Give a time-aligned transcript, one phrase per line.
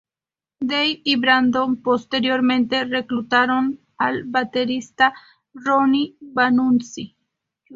[0.59, 5.13] Dave y Brandon posteriormente reclutaron al baterista
[5.53, 7.17] Ronnie Vannucci Jr.